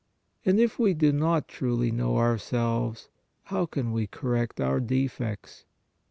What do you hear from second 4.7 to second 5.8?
defects?